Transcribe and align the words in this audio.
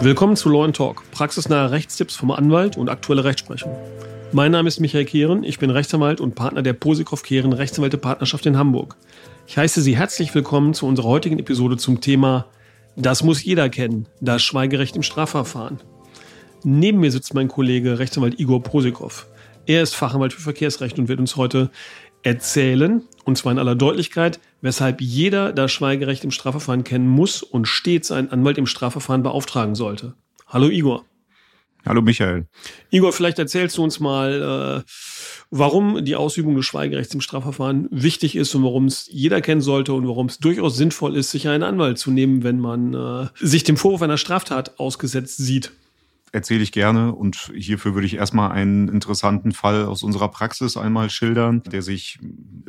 Willkommen 0.00 0.36
zu 0.36 0.48
Law 0.48 0.70
Talk, 0.70 1.02
praxisnahe 1.10 1.72
Rechtstipps 1.72 2.14
vom 2.14 2.30
Anwalt 2.30 2.76
und 2.76 2.88
aktuelle 2.88 3.24
Rechtsprechung. 3.24 3.76
Mein 4.30 4.52
Name 4.52 4.68
ist 4.68 4.78
Michael 4.78 5.04
Kehren, 5.04 5.42
ich 5.42 5.58
bin 5.58 5.70
Rechtsanwalt 5.70 6.20
und 6.20 6.34
Partner 6.34 6.62
der 6.62 6.72
Posikow 6.72 7.20
Kehren 7.22 7.52
Rechtsanwälte 7.52 7.98
Partnerschaft 7.98 8.46
in 8.46 8.56
Hamburg. 8.56 8.96
Ich 9.48 9.58
heiße 9.58 9.82
Sie 9.82 9.96
herzlich 9.96 10.34
willkommen 10.34 10.72
zu 10.72 10.86
unserer 10.86 11.08
heutigen 11.08 11.38
Episode 11.38 11.78
zum 11.78 12.00
Thema 12.00 12.46
Das 12.94 13.24
muss 13.24 13.42
jeder 13.42 13.68
kennen, 13.70 14.06
das 14.20 14.42
Schweigerecht 14.42 14.94
im 14.94 15.02
Strafverfahren. 15.02 15.80
Neben 16.62 17.00
mir 17.00 17.10
sitzt 17.10 17.34
mein 17.34 17.48
Kollege 17.48 17.98
Rechtsanwalt 17.98 18.38
Igor 18.38 18.62
Posikow. 18.62 19.26
Er 19.66 19.82
ist 19.82 19.96
Fachanwalt 19.96 20.32
für 20.32 20.40
Verkehrsrecht 20.40 20.98
und 20.98 21.08
wird 21.08 21.20
uns 21.20 21.36
heute 21.36 21.70
erzählen, 22.22 23.02
und 23.24 23.38
zwar 23.38 23.52
in 23.52 23.58
aller 23.58 23.74
Deutlichkeit, 23.74 24.40
weshalb 24.60 25.00
jeder 25.00 25.52
das 25.52 25.72
Schweigerecht 25.72 26.24
im 26.24 26.30
Strafverfahren 26.30 26.84
kennen 26.84 27.08
muss 27.08 27.42
und 27.42 27.66
stets 27.66 28.10
einen 28.10 28.30
Anwalt 28.30 28.58
im 28.58 28.66
Strafverfahren 28.66 29.22
beauftragen 29.22 29.74
sollte. 29.74 30.14
Hallo 30.46 30.68
Igor. 30.68 31.04
Hallo 31.86 32.02
Michael. 32.02 32.46
Igor, 32.90 33.12
vielleicht 33.12 33.38
erzählst 33.38 33.78
du 33.78 33.84
uns 33.84 34.00
mal, 34.00 34.84
äh, 34.84 34.90
warum 35.50 36.04
die 36.04 36.16
Ausübung 36.16 36.56
des 36.56 36.66
Schweigerechts 36.66 37.14
im 37.14 37.20
Strafverfahren 37.20 37.88
wichtig 37.90 38.36
ist 38.36 38.54
und 38.54 38.64
warum 38.64 38.86
es 38.86 39.08
jeder 39.10 39.40
kennen 39.40 39.60
sollte 39.60 39.92
und 39.94 40.06
warum 40.06 40.26
es 40.26 40.38
durchaus 40.38 40.76
sinnvoll 40.76 41.16
ist, 41.16 41.30
sich 41.30 41.48
einen 41.48 41.62
Anwalt 41.62 41.98
zu 41.98 42.10
nehmen, 42.10 42.42
wenn 42.42 42.58
man 42.58 42.94
äh, 42.94 43.28
sich 43.36 43.64
dem 43.64 43.76
Vorwurf 43.76 44.02
einer 44.02 44.18
Straftat 44.18 44.78
ausgesetzt 44.78 45.38
sieht 45.38 45.72
erzähle 46.32 46.62
ich 46.62 46.72
gerne 46.72 47.14
und 47.14 47.52
hierfür 47.54 47.94
würde 47.94 48.06
ich 48.06 48.14
erstmal 48.14 48.52
einen 48.52 48.88
interessanten 48.88 49.52
Fall 49.52 49.84
aus 49.84 50.02
unserer 50.02 50.28
Praxis 50.28 50.76
einmal 50.76 51.10
schildern, 51.10 51.62
der 51.64 51.82
sich 51.82 52.18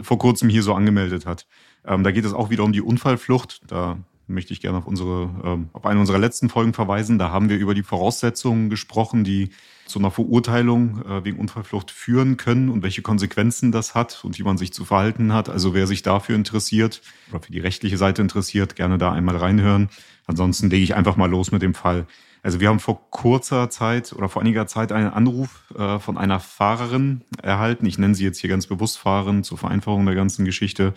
vor 0.01 0.17
kurzem 0.17 0.49
hier 0.49 0.63
so 0.63 0.73
angemeldet 0.73 1.25
hat. 1.25 1.47
Ähm, 1.85 2.03
da 2.03 2.11
geht 2.11 2.25
es 2.25 2.33
auch 2.33 2.49
wieder 2.49 2.63
um 2.63 2.73
die 2.73 2.81
Unfallflucht. 2.81 3.61
Da 3.67 3.97
möchte 4.29 4.53
ich 4.53 4.61
gerne 4.61 4.77
auf 4.77 4.87
unsere, 4.87 5.29
ähm, 5.43 5.69
auf 5.73 5.85
eine 5.85 5.99
unserer 5.99 6.19
letzten 6.19 6.49
Folgen 6.49 6.73
verweisen. 6.73 7.17
Da 7.17 7.31
haben 7.31 7.49
wir 7.49 7.57
über 7.57 7.73
die 7.73 7.83
Voraussetzungen 7.83 8.69
gesprochen, 8.69 9.23
die 9.23 9.49
zu 9.87 9.99
einer 9.99 10.11
Verurteilung 10.11 11.03
äh, 11.03 11.25
wegen 11.25 11.39
Unfallflucht 11.39 11.89
führen 11.89 12.37
können 12.37 12.69
und 12.69 12.83
welche 12.83 13.01
Konsequenzen 13.01 13.71
das 13.71 13.95
hat 13.95 14.23
und 14.23 14.37
wie 14.37 14.43
man 14.43 14.57
sich 14.57 14.71
zu 14.71 14.85
verhalten 14.85 15.33
hat. 15.33 15.49
Also 15.49 15.73
wer 15.73 15.87
sich 15.87 16.03
dafür 16.03 16.35
interessiert 16.35 17.01
oder 17.31 17.41
für 17.41 17.51
die 17.51 17.59
rechtliche 17.59 17.97
Seite 17.97 18.21
interessiert, 18.21 18.75
gerne 18.75 18.97
da 18.99 19.11
einmal 19.11 19.35
reinhören. 19.35 19.89
Ansonsten 20.27 20.69
lege 20.69 20.83
ich 20.83 20.95
einfach 20.95 21.17
mal 21.17 21.29
los 21.29 21.51
mit 21.51 21.63
dem 21.63 21.73
Fall. 21.73 22.05
Also 22.41 22.59
wir 22.59 22.69
haben 22.69 22.79
vor 22.79 23.09
kurzer 23.09 23.69
Zeit 23.69 24.13
oder 24.13 24.29
vor 24.29 24.41
einiger 24.41 24.67
Zeit 24.67 24.91
einen 24.91 25.09
Anruf 25.09 25.73
äh, 25.77 25.99
von 25.99 26.17
einer 26.17 26.39
Fahrerin 26.39 27.21
erhalten. 27.41 27.85
Ich 27.85 27.97
nenne 27.97 28.15
sie 28.15 28.23
jetzt 28.23 28.39
hier 28.39 28.49
ganz 28.49 28.67
bewusst 28.67 28.97
Fahrerin 28.97 29.43
zur 29.43 29.57
Vereinfachung 29.57 30.05
der 30.05 30.15
ganzen 30.15 30.45
Geschichte. 30.45 30.93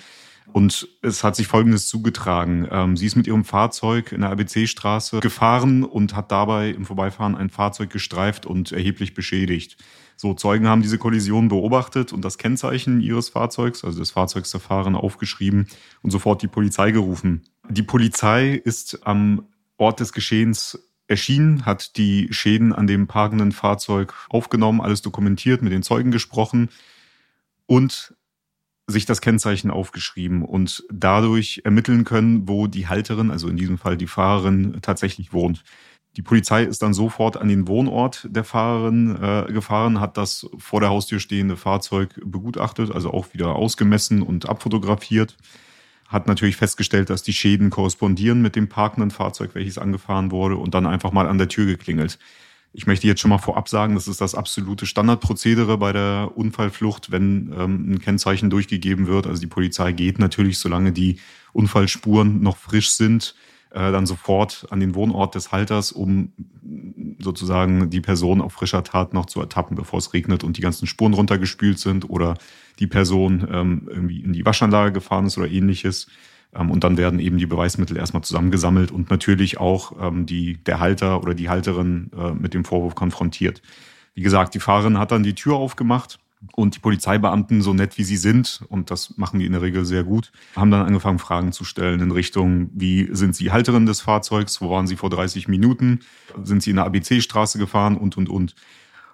Und 0.52 0.88
es 1.02 1.22
hat 1.22 1.36
sich 1.36 1.46
Folgendes 1.46 1.86
zugetragen. 1.86 2.68
Ähm, 2.70 2.96
sie 2.96 3.06
ist 3.06 3.16
mit 3.16 3.26
ihrem 3.26 3.44
Fahrzeug 3.44 4.12
in 4.12 4.22
der 4.22 4.30
ABC-Straße 4.30 5.20
gefahren 5.20 5.84
und 5.84 6.16
hat 6.16 6.32
dabei 6.32 6.70
im 6.70 6.84
Vorbeifahren 6.84 7.36
ein 7.36 7.50
Fahrzeug 7.50 7.90
gestreift 7.90 8.44
und 8.46 8.72
erheblich 8.72 9.14
beschädigt. 9.14 9.76
So, 10.16 10.34
Zeugen 10.34 10.68
haben 10.68 10.82
diese 10.82 10.98
Kollision 10.98 11.48
beobachtet 11.48 12.12
und 12.12 12.24
das 12.24 12.38
Kennzeichen 12.38 13.00
ihres 13.00 13.30
Fahrzeugs, 13.30 13.84
also 13.84 13.98
des 13.98 14.10
Fahrzeugs 14.10 14.50
der 14.50 14.60
Fahrerin, 14.60 14.94
aufgeschrieben 14.94 15.68
und 16.02 16.10
sofort 16.10 16.42
die 16.42 16.48
Polizei 16.48 16.90
gerufen. 16.90 17.42
Die 17.68 17.82
Polizei 17.82 18.50
ist 18.52 19.06
am 19.06 19.46
Ort 19.78 20.00
des 20.00 20.12
Geschehens 20.12 20.91
erschienen, 21.08 21.66
hat 21.66 21.96
die 21.96 22.28
Schäden 22.30 22.72
an 22.72 22.86
dem 22.86 23.06
parkenden 23.06 23.52
Fahrzeug 23.52 24.14
aufgenommen, 24.28 24.80
alles 24.80 25.02
dokumentiert, 25.02 25.62
mit 25.62 25.72
den 25.72 25.82
Zeugen 25.82 26.10
gesprochen 26.10 26.70
und 27.66 28.14
sich 28.86 29.06
das 29.06 29.20
Kennzeichen 29.20 29.70
aufgeschrieben 29.70 30.42
und 30.44 30.84
dadurch 30.92 31.62
ermitteln 31.64 32.04
können, 32.04 32.48
wo 32.48 32.66
die 32.66 32.88
Halterin, 32.88 33.30
also 33.30 33.48
in 33.48 33.56
diesem 33.56 33.78
Fall 33.78 33.96
die 33.96 34.06
Fahrerin, 34.06 34.78
tatsächlich 34.82 35.32
wohnt. 35.32 35.62
Die 36.16 36.22
Polizei 36.22 36.64
ist 36.64 36.82
dann 36.82 36.92
sofort 36.92 37.38
an 37.38 37.48
den 37.48 37.68
Wohnort 37.68 38.28
der 38.30 38.44
Fahrerin 38.44 39.16
äh, 39.16 39.52
gefahren, 39.52 39.98
hat 39.98 40.18
das 40.18 40.46
vor 40.58 40.80
der 40.80 40.90
Haustür 40.90 41.20
stehende 41.20 41.56
Fahrzeug 41.56 42.20
begutachtet, 42.24 42.90
also 42.90 43.12
auch 43.12 43.32
wieder 43.32 43.54
ausgemessen 43.54 44.20
und 44.20 44.48
abfotografiert 44.48 45.36
hat 46.12 46.26
natürlich 46.26 46.56
festgestellt, 46.56 47.10
dass 47.10 47.22
die 47.22 47.32
Schäden 47.32 47.70
korrespondieren 47.70 48.42
mit 48.42 48.54
dem 48.54 48.68
parkenden 48.68 49.10
Fahrzeug, 49.10 49.54
welches 49.54 49.78
angefahren 49.78 50.30
wurde 50.30 50.56
und 50.56 50.74
dann 50.74 50.86
einfach 50.86 51.12
mal 51.12 51.26
an 51.26 51.38
der 51.38 51.48
Tür 51.48 51.66
geklingelt. 51.66 52.18
Ich 52.74 52.86
möchte 52.86 53.06
jetzt 53.06 53.20
schon 53.20 53.28
mal 53.28 53.38
vorab 53.38 53.68
sagen, 53.68 53.94
das 53.94 54.08
ist 54.08 54.20
das 54.20 54.34
absolute 54.34 54.86
Standardprozedere 54.86 55.76
bei 55.76 55.92
der 55.92 56.32
Unfallflucht, 56.34 57.10
wenn 57.10 57.52
ähm, 57.58 57.92
ein 57.92 57.98
Kennzeichen 58.00 58.48
durchgegeben 58.48 59.06
wird. 59.06 59.26
Also 59.26 59.40
die 59.40 59.46
Polizei 59.46 59.92
geht 59.92 60.18
natürlich, 60.18 60.58
solange 60.58 60.92
die 60.92 61.18
Unfallspuren 61.52 62.42
noch 62.42 62.56
frisch 62.56 62.90
sind, 62.90 63.34
äh, 63.74 63.92
dann 63.92 64.06
sofort 64.06 64.66
an 64.70 64.80
den 64.80 64.94
Wohnort 64.94 65.34
des 65.34 65.52
Halters, 65.52 65.92
um 65.92 66.32
sozusagen 67.18 67.90
die 67.90 68.00
Person 68.00 68.40
auf 68.40 68.52
frischer 68.52 68.84
Tat 68.84 69.14
noch 69.14 69.26
zu 69.26 69.40
ertappen, 69.40 69.76
bevor 69.76 69.98
es 69.98 70.12
regnet 70.12 70.44
und 70.44 70.56
die 70.56 70.60
ganzen 70.60 70.86
Spuren 70.86 71.14
runtergespült 71.14 71.78
sind 71.78 72.08
oder 72.08 72.36
die 72.78 72.86
Person 72.86 73.46
ähm, 73.50 73.88
irgendwie 73.88 74.20
in 74.20 74.32
die 74.32 74.44
Waschanlage 74.44 74.92
gefahren 74.92 75.26
ist 75.26 75.38
oder 75.38 75.48
ähnliches. 75.48 76.08
Ähm, 76.54 76.70
und 76.70 76.84
dann 76.84 76.96
werden 76.96 77.18
eben 77.18 77.38
die 77.38 77.46
Beweismittel 77.46 77.96
erstmal 77.96 78.22
zusammengesammelt 78.22 78.90
und 78.90 79.10
natürlich 79.10 79.58
auch 79.58 79.92
ähm, 80.00 80.26
die, 80.26 80.62
der 80.64 80.80
Halter 80.80 81.22
oder 81.22 81.34
die 81.34 81.48
Halterin 81.48 82.10
äh, 82.16 82.32
mit 82.32 82.54
dem 82.54 82.64
Vorwurf 82.64 82.94
konfrontiert. 82.94 83.62
Wie 84.14 84.22
gesagt, 84.22 84.54
die 84.54 84.60
Fahrerin 84.60 84.98
hat 84.98 85.12
dann 85.12 85.22
die 85.22 85.34
Tür 85.34 85.56
aufgemacht 85.56 86.18
und 86.54 86.74
die 86.74 86.80
Polizeibeamten, 86.80 87.62
so 87.62 87.72
nett 87.72 87.98
wie 87.98 88.04
sie 88.04 88.16
sind, 88.16 88.64
und 88.68 88.90
das 88.90 89.16
machen 89.16 89.38
die 89.38 89.46
in 89.46 89.52
der 89.52 89.62
Regel 89.62 89.84
sehr 89.84 90.04
gut, 90.04 90.32
haben 90.56 90.70
dann 90.70 90.86
angefangen, 90.86 91.18
Fragen 91.18 91.52
zu 91.52 91.64
stellen 91.64 92.00
in 92.00 92.10
Richtung, 92.10 92.70
wie 92.74 93.08
sind 93.12 93.36
Sie 93.36 93.52
Halterin 93.52 93.86
des 93.86 94.00
Fahrzeugs? 94.00 94.60
Wo 94.60 94.70
waren 94.70 94.86
Sie 94.86 94.96
vor 94.96 95.10
30 95.10 95.48
Minuten? 95.48 96.00
Sind 96.42 96.62
Sie 96.62 96.70
in 96.70 96.76
der 96.76 96.86
ABC-Straße 96.86 97.58
gefahren? 97.58 97.96
Und, 97.96 98.16
und, 98.16 98.28
und. 98.28 98.54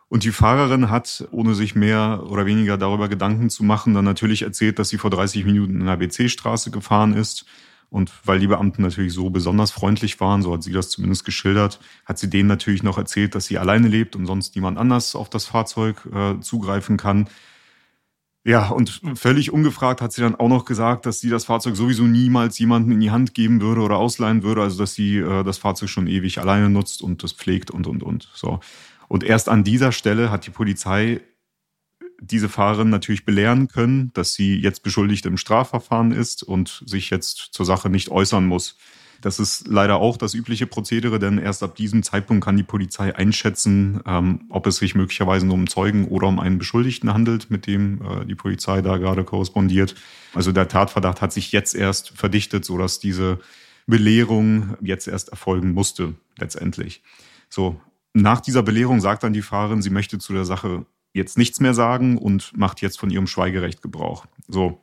Und 0.09 0.25
die 0.25 0.33
Fahrerin 0.33 0.89
hat, 0.89 1.29
ohne 1.33 1.55
sich 1.55 1.75
mehr 1.75 2.25
oder 2.27 2.47
weniger 2.47 2.79
darüber 2.79 3.09
Gedanken 3.09 3.51
zu 3.51 3.63
machen, 3.63 3.93
dann 3.93 4.07
natürlich 4.07 4.41
erzählt, 4.41 4.79
dass 4.79 4.89
sie 4.89 4.97
vor 4.97 5.11
30 5.11 5.45
Minuten 5.45 5.81
in 5.81 5.85
der 5.85 5.95
ABC-Straße 5.95 6.71
gefahren 6.71 7.13
ist 7.13 7.45
und 7.91 8.13
weil 8.25 8.39
die 8.39 8.47
Beamten 8.47 8.83
natürlich 8.83 9.13
so 9.13 9.31
besonders 9.31 9.71
freundlich 9.71 10.21
waren, 10.21 10.43
so 10.43 10.53
hat 10.53 10.63
sie 10.63 10.73
das 10.73 10.91
zumindest 10.91 11.25
geschildert, 11.25 11.81
hat 12.05 12.19
sie 12.19 12.29
denen 12.29 12.49
natürlich 12.49 12.83
noch 12.83 12.99
erzählt, 12.99 13.35
dass 13.35 13.47
sie 13.47 13.59
alleine 13.59 13.89
lebt 13.89 14.15
und 14.15 14.27
sonst 14.27 14.55
niemand 14.55 14.79
anders 14.79 15.15
auf 15.15 15.31
das 15.31 15.47
Fahrzeug 15.47 16.07
äh, 16.13 16.41
zugreifen 16.41 16.97
kann. 16.97 17.29
Ja, 18.45 18.69
und 18.69 19.03
völlig 19.15 19.53
ungefragt 19.53 20.01
hat 20.01 20.13
sie 20.13 20.23
dann 20.23 20.35
auch 20.35 20.49
noch 20.49 20.65
gesagt, 20.65 21.07
dass 21.07 21.21
sie 21.21 21.29
das 21.29 21.45
Fahrzeug 21.45 21.77
sowieso 21.77 22.05
niemals 22.05 22.59
jemanden 22.59 22.93
in 22.93 23.01
die 23.01 23.11
Hand 23.11 23.35
geben 23.35 23.61
würde 23.61 23.81
oder 23.83 23.97
ausleihen 23.97 24.43
würde, 24.43 24.63
also 24.63 24.79
dass 24.79 24.95
sie 24.95 25.19
äh, 25.19 25.43
das 25.43 25.59
Fahrzeug 25.59 25.89
schon 25.89 26.07
ewig 26.07 26.39
alleine 26.39 26.71
nutzt 26.71 27.03
und 27.03 27.23
das 27.23 27.33
pflegt 27.33 27.71
und 27.71 27.87
und 27.87 28.03
und 28.03 28.29
so. 28.35 28.61
Und 29.09 29.25
erst 29.25 29.49
an 29.49 29.65
dieser 29.65 29.93
Stelle 29.93 30.31
hat 30.31 30.47
die 30.47 30.51
Polizei 30.51 31.21
diese 32.21 32.49
Fahrerin 32.49 32.91
natürlich 32.91 33.25
belehren 33.25 33.69
können, 33.69 34.11
dass 34.15 34.35
sie 34.35 34.57
jetzt 34.57 34.83
beschuldigt 34.83 35.27
im 35.27 35.37
Strafverfahren 35.37 36.13
ist 36.13 36.43
und 36.43 36.83
sich 36.87 37.11
jetzt 37.11 37.51
zur 37.53 37.67
Sache 37.67 37.91
nicht 37.91 38.11
äußern 38.11 38.47
muss. 38.47 38.77
Das 39.21 39.41
ist 39.41 39.67
leider 39.67 39.97
auch 39.97 40.17
das 40.17 40.35
übliche 40.35 40.67
Prozedere, 40.67 41.19
denn 41.19 41.39
erst 41.39 41.63
ab 41.65 41.75
diesem 41.75 42.05
Zeitpunkt 42.05 42.45
kann 42.45 42.57
die 42.57 42.63
Polizei 42.63 43.15
einschätzen, 43.15 44.01
ähm, 44.07 44.43
ob 44.49 44.67
es 44.67 44.77
sich 44.77 44.95
möglicherweise 44.95 45.45
nur 45.45 45.55
um 45.55 45.67
Zeugen 45.67 46.07
oder 46.07 46.29
um 46.29 46.39
einen 46.39 46.59
Beschuldigten 46.59 47.13
handelt, 47.13 47.51
mit 47.51 47.67
dem 47.67 48.01
äh, 48.01 48.25
die 48.27 48.37
Polizei 48.37 48.81
da 48.81 48.97
gerade 48.97 49.25
korrespondiert. 49.25 49.97
Also 50.35 50.53
der 50.53 50.69
Tatverdacht 50.69 51.21
hat 51.21 51.33
sich 51.33 51.51
jetzt 51.51 51.75
erst 51.75 52.11
verdichtet, 52.11 52.65
sodass 52.65 53.01
diese 53.01 53.41
Belehrung 53.87 54.77
jetzt 54.81 55.09
erst 55.09 55.31
erfolgen 55.31 55.73
musste, 55.73 56.15
letztendlich. 56.39 57.03
So, 57.49 57.81
nach 58.13 58.41
dieser 58.41 58.63
Belehrung 58.63 59.01
sagt 59.01 59.23
dann 59.23 59.33
die 59.33 59.43
Fahrerin, 59.43 59.83
sie 59.83 59.91
möchte 59.91 60.19
zu 60.19 60.33
der 60.33 60.45
Sache 60.45 60.87
jetzt 61.13 61.39
nichts 61.39 61.61
mehr 61.61 61.75
sagen 61.75 62.19
und 62.19 62.57
macht 62.57 62.81
jetzt 62.81 62.99
von 62.99 63.11
ihrem 63.11 63.27
Schweigerecht 63.27 63.83
Gebrauch. 63.83 64.27
So. 64.47 64.81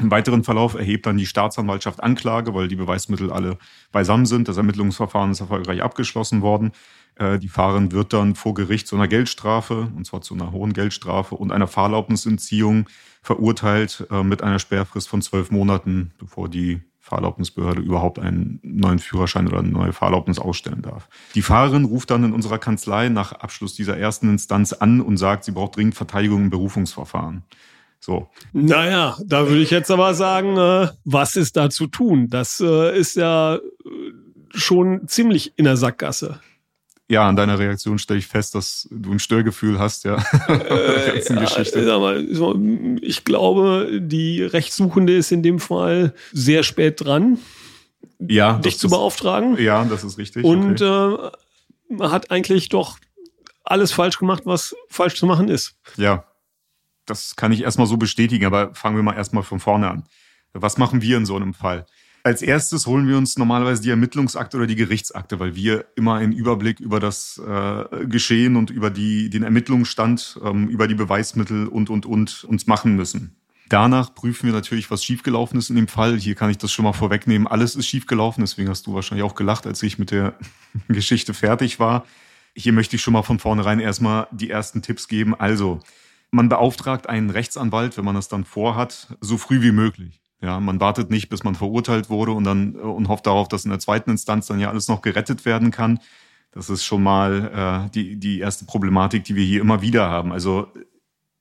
Im 0.00 0.10
weiteren 0.10 0.42
Verlauf 0.42 0.74
erhebt 0.74 1.06
dann 1.06 1.16
die 1.16 1.26
Staatsanwaltschaft 1.26 2.02
Anklage, 2.02 2.52
weil 2.52 2.66
die 2.66 2.74
Beweismittel 2.74 3.30
alle 3.30 3.58
beisammen 3.92 4.26
sind. 4.26 4.48
Das 4.48 4.56
Ermittlungsverfahren 4.56 5.30
ist 5.30 5.38
erfolgreich 5.38 5.84
abgeschlossen 5.84 6.42
worden. 6.42 6.72
Äh, 7.14 7.38
die 7.38 7.48
Fahrerin 7.48 7.92
wird 7.92 8.12
dann 8.12 8.34
vor 8.34 8.54
Gericht 8.54 8.88
zu 8.88 8.96
einer 8.96 9.06
Geldstrafe, 9.06 9.92
und 9.96 10.04
zwar 10.04 10.20
zu 10.20 10.34
einer 10.34 10.50
hohen 10.50 10.72
Geldstrafe 10.72 11.36
und 11.36 11.52
einer 11.52 11.68
Fahrerlaubnisentziehung 11.68 12.88
verurteilt 13.22 14.04
äh, 14.10 14.24
mit 14.24 14.42
einer 14.42 14.58
Sperrfrist 14.58 15.08
von 15.08 15.22
zwölf 15.22 15.52
Monaten, 15.52 16.12
bevor 16.18 16.48
die 16.48 16.82
Fahrerlaubnisbehörde 17.04 17.82
überhaupt 17.82 18.18
einen 18.18 18.60
neuen 18.62 18.98
Führerschein 18.98 19.46
oder 19.46 19.58
eine 19.58 19.68
neue 19.68 19.92
Fahrerlaubnis 19.92 20.38
ausstellen 20.38 20.80
darf. 20.80 21.06
Die 21.34 21.42
Fahrerin 21.42 21.84
ruft 21.84 22.10
dann 22.10 22.24
in 22.24 22.32
unserer 22.32 22.56
Kanzlei 22.56 23.10
nach 23.10 23.32
Abschluss 23.32 23.74
dieser 23.74 23.98
ersten 23.98 24.30
Instanz 24.30 24.72
an 24.72 25.02
und 25.02 25.18
sagt, 25.18 25.44
sie 25.44 25.52
braucht 25.52 25.76
dringend 25.76 25.96
Verteidigung 25.96 26.44
im 26.44 26.50
Berufungsverfahren. 26.50 27.42
So. 28.00 28.30
Naja, 28.54 29.18
da 29.22 29.48
würde 29.48 29.60
ich 29.60 29.70
jetzt 29.70 29.90
aber 29.90 30.14
sagen, 30.14 30.56
äh, 30.56 30.88
was 31.04 31.36
ist 31.36 31.58
da 31.58 31.68
zu 31.68 31.88
tun? 31.88 32.30
Das 32.30 32.58
äh, 32.60 32.98
ist 32.98 33.16
ja 33.16 33.56
äh, 33.56 33.60
schon 34.54 35.06
ziemlich 35.06 35.52
in 35.56 35.66
der 35.66 35.76
Sackgasse. 35.76 36.40
Ja, 37.10 37.28
an 37.28 37.36
deiner 37.36 37.58
Reaktion 37.58 37.98
stelle 37.98 38.18
ich 38.18 38.26
fest, 38.26 38.54
dass 38.54 38.88
du 38.90 39.12
ein 39.12 39.18
Störgefühl 39.18 39.78
hast, 39.78 40.04
ja. 40.04 40.16
Äh, 40.48 41.22
ja 41.22 41.40
Geschichte. 41.40 41.84
Sag 41.84 42.00
mal, 42.00 42.98
ich 43.02 43.24
glaube, 43.24 44.00
die 44.00 44.42
Rechtssuchende 44.42 45.14
ist 45.14 45.30
in 45.30 45.42
dem 45.42 45.58
Fall 45.58 46.14
sehr 46.32 46.62
spät 46.62 47.04
dran, 47.04 47.38
ja, 48.18 48.54
dich 48.58 48.78
zu 48.78 48.88
beauftragen. 48.88 49.58
Ja, 49.58 49.84
das 49.84 50.02
ist 50.02 50.16
richtig. 50.16 50.44
Und 50.44 50.80
okay. 50.80 51.30
äh, 51.90 52.08
hat 52.08 52.30
eigentlich 52.30 52.70
doch 52.70 52.98
alles 53.64 53.92
falsch 53.92 54.18
gemacht, 54.18 54.42
was 54.46 54.74
falsch 54.88 55.16
zu 55.16 55.26
machen 55.26 55.48
ist. 55.48 55.76
Ja, 55.96 56.24
das 57.06 57.36
kann 57.36 57.52
ich 57.52 57.62
erstmal 57.62 57.86
so 57.86 57.98
bestätigen, 57.98 58.46
aber 58.46 58.74
fangen 58.74 58.96
wir 58.96 59.02
mal 59.02 59.14
erstmal 59.14 59.42
von 59.42 59.60
vorne 59.60 59.90
an. 59.90 60.04
Was 60.52 60.78
machen 60.78 61.02
wir 61.02 61.16
in 61.16 61.26
so 61.26 61.36
einem 61.36 61.52
Fall? 61.52 61.86
Als 62.26 62.40
erstes 62.40 62.86
holen 62.86 63.06
wir 63.06 63.18
uns 63.18 63.36
normalerweise 63.36 63.82
die 63.82 63.90
Ermittlungsakte 63.90 64.56
oder 64.56 64.66
die 64.66 64.76
Gerichtsakte, 64.76 65.40
weil 65.40 65.54
wir 65.56 65.84
immer 65.94 66.14
einen 66.14 66.32
Überblick 66.32 66.80
über 66.80 66.98
das 66.98 67.38
äh, 67.46 68.06
Geschehen 68.06 68.56
und 68.56 68.70
über 68.70 68.88
die, 68.88 69.28
den 69.28 69.42
Ermittlungsstand, 69.42 70.40
ähm, 70.42 70.68
über 70.70 70.88
die 70.88 70.94
Beweismittel 70.94 71.68
und, 71.68 71.90
und, 71.90 72.06
und 72.06 72.44
uns 72.44 72.66
machen 72.66 72.96
müssen. 72.96 73.36
Danach 73.68 74.14
prüfen 74.14 74.46
wir 74.46 74.54
natürlich, 74.54 74.90
was 74.90 75.04
schiefgelaufen 75.04 75.58
ist 75.58 75.68
in 75.68 75.76
dem 75.76 75.86
Fall. 75.86 76.16
Hier 76.18 76.34
kann 76.34 76.48
ich 76.48 76.56
das 76.56 76.72
schon 76.72 76.84
mal 76.84 76.94
vorwegnehmen. 76.94 77.46
Alles 77.46 77.76
ist 77.76 77.88
schiefgelaufen, 77.88 78.42
deswegen 78.42 78.70
hast 78.70 78.86
du 78.86 78.94
wahrscheinlich 78.94 79.24
auch 79.24 79.34
gelacht, 79.34 79.66
als 79.66 79.82
ich 79.82 79.98
mit 79.98 80.10
der 80.10 80.34
Geschichte 80.88 81.34
fertig 81.34 81.78
war. 81.78 82.06
Hier 82.56 82.72
möchte 82.72 82.96
ich 82.96 83.02
schon 83.02 83.12
mal 83.12 83.22
von 83.22 83.38
vornherein 83.38 83.80
erstmal 83.80 84.28
die 84.30 84.48
ersten 84.48 84.80
Tipps 84.80 85.08
geben. 85.08 85.34
Also, 85.34 85.80
man 86.30 86.48
beauftragt 86.48 87.06
einen 87.06 87.28
Rechtsanwalt, 87.28 87.98
wenn 87.98 88.04
man 88.06 88.14
das 88.14 88.28
dann 88.28 88.46
vorhat, 88.46 89.14
so 89.20 89.36
früh 89.36 89.60
wie 89.60 89.72
möglich. 89.72 90.23
Ja, 90.44 90.60
man 90.60 90.78
wartet 90.78 91.10
nicht, 91.10 91.30
bis 91.30 91.42
man 91.42 91.54
verurteilt 91.54 92.10
wurde 92.10 92.32
und 92.32 92.44
dann 92.44 92.74
und 92.74 93.08
hofft 93.08 93.26
darauf, 93.26 93.48
dass 93.48 93.64
in 93.64 93.70
der 93.70 93.80
zweiten 93.80 94.10
Instanz 94.10 94.46
dann 94.46 94.60
ja 94.60 94.68
alles 94.68 94.88
noch 94.88 95.00
gerettet 95.00 95.46
werden 95.46 95.70
kann. 95.70 96.00
Das 96.52 96.68
ist 96.68 96.84
schon 96.84 97.02
mal 97.02 97.86
äh, 97.86 97.90
die, 97.94 98.16
die 98.16 98.40
erste 98.40 98.66
Problematik, 98.66 99.24
die 99.24 99.36
wir 99.36 99.44
hier 99.44 99.62
immer 99.62 99.80
wieder 99.80 100.10
haben. 100.10 100.32
Also 100.32 100.68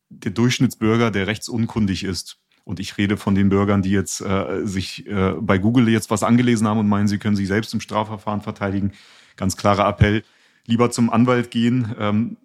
der 0.08 0.32
Durchschnittsbürger, 0.32 1.12
der 1.12 1.28
rechtsunkundig 1.28 2.06
ist, 2.06 2.38
und 2.64 2.80
ich 2.80 2.98
rede 2.98 3.18
von 3.18 3.36
den 3.36 3.50
Bürgern, 3.50 3.82
die 3.82 3.92
jetzt 3.92 4.22
äh, 4.22 4.66
sich 4.66 5.06
äh, 5.06 5.34
bei 5.38 5.58
Google 5.58 5.90
jetzt 5.90 6.10
was 6.10 6.24
angelesen 6.24 6.66
haben 6.66 6.80
und 6.80 6.88
meinen, 6.88 7.10
sie 7.10 7.18
können 7.18 7.36
sich 7.36 7.50
selbst 7.50 7.74
im 7.74 7.82
Strafverfahren 7.82 8.40
verteidigen. 8.40 8.94
Ganz 9.36 9.58
klarer 9.58 9.86
Appell, 9.86 10.24
lieber 10.66 10.90
zum 10.90 11.10
Anwalt 11.10 11.52
gehen. 11.52 11.94
Ähm, 12.00 12.38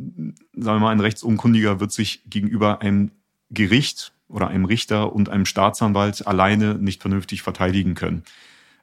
sagen 0.55 0.79
wir 0.79 0.81
mal, 0.81 0.91
ein 0.91 0.99
Rechtsunkundiger 0.99 1.79
wird 1.79 1.93
sich 1.93 2.25
gegenüber 2.29 2.83
einem 2.83 3.13
Gericht 3.51 4.13
oder 4.29 4.49
einem 4.49 4.65
Richter 4.65 5.13
und 5.13 5.29
einem 5.29 5.47
Staatsanwalt 5.47 6.27
alleine 6.27 6.75
nicht 6.75 7.01
vernünftig 7.03 7.43
verteidigen 7.43 7.95
können. 7.95 8.23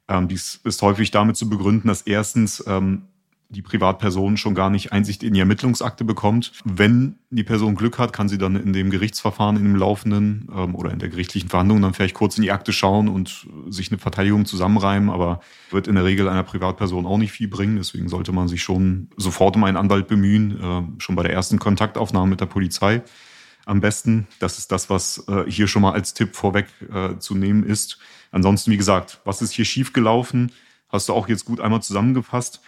Ähm, 0.07 0.27
dies 0.27 0.59
ist 0.63 0.81
häufig 0.81 1.11
damit 1.11 1.35
zu 1.35 1.49
begründen, 1.49 1.87
dass 1.87 2.01
erstens 2.01 2.63
ähm, 2.67 3.03
die 3.49 3.61
Privatperson 3.61 4.37
schon 4.37 4.55
gar 4.55 4.69
nicht 4.69 4.91
Einsicht 4.91 5.23
in 5.23 5.33
die 5.33 5.39
Ermittlungsakte 5.39 6.03
bekommt. 6.03 6.51
Wenn 6.63 7.15
die 7.29 7.43
Person 7.43 7.75
Glück 7.75 7.99
hat, 7.99 8.11
kann 8.11 8.27
sie 8.27 8.37
dann 8.37 8.55
in 8.55 8.73
dem 8.73 8.89
Gerichtsverfahren, 8.89 9.55
in 9.57 9.63
dem 9.63 9.75
laufenden 9.75 10.49
ähm, 10.53 10.75
oder 10.75 10.91
in 10.91 10.99
der 10.99 11.09
gerichtlichen 11.09 11.49
Verhandlung 11.49 11.81
dann 11.81 11.93
vielleicht 11.93 12.15
kurz 12.15 12.37
in 12.37 12.43
die 12.43 12.51
Akte 12.51 12.73
schauen 12.73 13.07
und 13.07 13.47
sich 13.69 13.91
eine 13.91 13.99
Verteidigung 13.99 14.45
zusammenreimen, 14.45 15.09
aber 15.09 15.41
wird 15.69 15.87
in 15.87 15.95
der 15.95 16.05
Regel 16.05 16.27
einer 16.27 16.43
Privatperson 16.43 17.05
auch 17.05 17.17
nicht 17.17 17.31
viel 17.31 17.47
bringen. 17.47 17.77
Deswegen 17.77 18.09
sollte 18.09 18.31
man 18.31 18.47
sich 18.47 18.63
schon 18.63 19.09
sofort 19.15 19.55
um 19.55 19.63
einen 19.63 19.77
Anwalt 19.77 20.07
bemühen, 20.07 20.59
äh, 20.59 21.01
schon 21.01 21.15
bei 21.15 21.23
der 21.23 21.33
ersten 21.33 21.59
Kontaktaufnahme 21.59 22.31
mit 22.31 22.41
der 22.41 22.47
Polizei 22.47 23.03
am 23.65 23.81
besten. 23.81 24.27
Das 24.39 24.57
ist 24.57 24.71
das, 24.71 24.89
was 24.89 25.27
äh, 25.27 25.43
hier 25.47 25.67
schon 25.67 25.81
mal 25.81 25.93
als 25.93 26.13
Tipp 26.13 26.35
vorweg 26.35 26.67
äh, 26.93 27.17
zu 27.19 27.35
nehmen 27.35 27.63
ist. 27.63 27.99
Ansonsten, 28.31 28.71
wie 28.71 28.77
gesagt, 28.77 29.19
was 29.25 29.41
ist 29.41 29.51
hier 29.51 29.65
schiefgelaufen? 29.65 30.51
Hast 30.89 31.09
du 31.09 31.13
auch 31.13 31.27
jetzt 31.27 31.45
gut 31.45 31.59
einmal 31.59 31.81
zusammengefasst. 31.81 32.61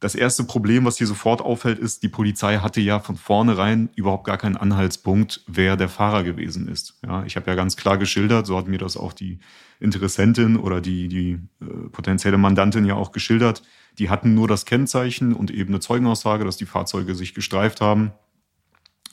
Das 0.00 0.14
erste 0.14 0.44
Problem, 0.44 0.84
was 0.84 0.98
hier 0.98 1.06
sofort 1.06 1.40
auffällt, 1.40 1.78
ist, 1.78 2.02
die 2.02 2.08
Polizei 2.08 2.58
hatte 2.58 2.80
ja 2.80 3.00
von 3.00 3.16
vornherein 3.16 3.88
überhaupt 3.94 4.26
gar 4.26 4.36
keinen 4.36 4.58
Anhaltspunkt, 4.58 5.42
wer 5.46 5.78
der 5.78 5.88
Fahrer 5.88 6.24
gewesen 6.24 6.68
ist. 6.68 6.98
Ja, 7.02 7.24
ich 7.24 7.36
habe 7.36 7.50
ja 7.50 7.54
ganz 7.54 7.74
klar 7.76 7.96
geschildert, 7.96 8.46
so 8.46 8.58
hat 8.58 8.68
mir 8.68 8.76
das 8.76 8.98
auch 8.98 9.14
die 9.14 9.38
Interessentin 9.80 10.56
oder 10.56 10.82
die, 10.82 11.08
die 11.08 11.38
äh, 11.62 11.88
potenzielle 11.90 12.36
Mandantin 12.36 12.84
ja 12.84 12.96
auch 12.96 13.12
geschildert. 13.12 13.62
Die 13.98 14.10
hatten 14.10 14.34
nur 14.34 14.46
das 14.46 14.66
Kennzeichen 14.66 15.32
und 15.32 15.50
eben 15.50 15.70
eine 15.70 15.80
Zeugenaussage, 15.80 16.44
dass 16.44 16.58
die 16.58 16.66
Fahrzeuge 16.66 17.14
sich 17.14 17.32
gestreift 17.32 17.80
haben. 17.80 18.12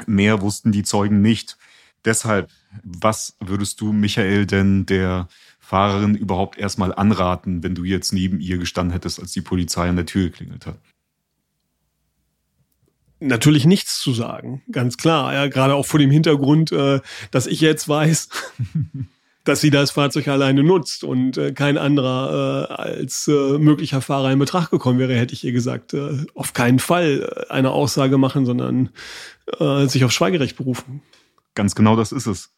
Mehr 0.07 0.42
wussten 0.42 0.71
die 0.71 0.83
Zeugen 0.83 1.21
nicht. 1.21 1.57
Deshalb, 2.06 2.50
was 2.83 3.36
würdest 3.39 3.80
du, 3.81 3.94
Michael, 3.94 4.45
denn 4.45 4.86
der 4.86 5.27
Fahrerin 5.59 6.15
überhaupt 6.15 6.57
erstmal 6.57 6.94
anraten, 6.94 7.63
wenn 7.63 7.75
du 7.75 7.83
jetzt 7.83 8.12
neben 8.12 8.39
ihr 8.39 8.57
gestanden 8.57 8.94
hättest, 8.94 9.19
als 9.19 9.31
die 9.31 9.42
Polizei 9.42 9.88
an 9.88 9.95
der 9.95 10.06
Tür 10.06 10.30
geklingelt 10.30 10.65
hat? 10.65 10.80
Natürlich 13.19 13.65
nichts 13.65 14.01
zu 14.01 14.13
sagen, 14.13 14.63
ganz 14.71 14.98
klar. 14.98 15.31
Ja, 15.33 15.48
gerade 15.48 15.75
auch 15.75 15.86
vor 15.86 16.00
dem 16.00 16.09
Hintergrund, 16.09 16.71
äh, 16.71 17.01
dass 17.30 17.45
ich 17.45 17.62
jetzt 17.62 17.88
weiß, 17.88 18.30
dass 19.43 19.61
sie 19.61 19.71
das 19.71 19.91
Fahrzeug 19.91 20.27
alleine 20.27 20.63
nutzt 20.63 21.03
und 21.03 21.38
äh, 21.38 21.51
kein 21.51 21.77
anderer 21.77 22.69
äh, 22.69 22.73
als 22.73 23.27
äh, 23.27 23.57
möglicher 23.57 24.01
Fahrer 24.01 24.31
in 24.31 24.39
Betracht 24.39 24.71
gekommen 24.71 24.99
wäre, 24.99 25.15
hätte 25.15 25.33
ich 25.33 25.43
ihr 25.43 25.51
gesagt, 25.51 25.93
äh, 25.93 26.25
auf 26.35 26.53
keinen 26.53 26.79
Fall 26.79 27.45
äh, 27.49 27.51
eine 27.51 27.71
Aussage 27.71 28.17
machen, 28.17 28.45
sondern 28.45 28.89
äh, 29.59 29.88
sich 29.88 30.03
auf 30.03 30.11
Schweigerecht 30.11 30.57
berufen. 30.57 31.01
Ganz 31.55 31.75
genau 31.75 31.95
das 31.95 32.11
ist 32.11 32.27
es. 32.27 32.53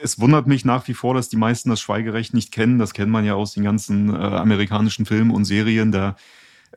Es 0.00 0.18
wundert 0.18 0.46
mich 0.46 0.64
nach 0.64 0.88
wie 0.88 0.94
vor, 0.94 1.12
dass 1.12 1.28
die 1.28 1.36
meisten 1.36 1.68
das 1.68 1.80
Schweigerecht 1.80 2.32
nicht 2.32 2.50
kennen. 2.50 2.78
Das 2.78 2.94
kennt 2.94 3.10
man 3.10 3.26
ja 3.26 3.34
aus 3.34 3.52
den 3.52 3.62
ganzen 3.62 4.14
amerikanischen 4.16 5.04
Filmen 5.04 5.30
und 5.30 5.44
Serien. 5.44 5.92
Da 5.92 6.16